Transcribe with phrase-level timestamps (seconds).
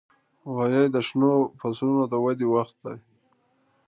[0.53, 2.97] غویی د شنو فصلونو د ودې وخت وي.